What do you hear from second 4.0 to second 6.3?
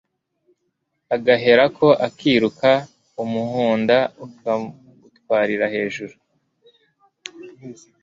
akawutwarira hejuru,